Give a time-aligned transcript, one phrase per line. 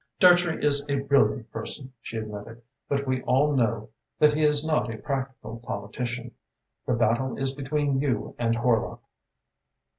[0.19, 4.91] "Dartrey is a brilliant person," she admitted, "but we all know that he is not
[4.91, 6.31] a practical politician.
[6.87, 9.01] The battle is between you and Horlock."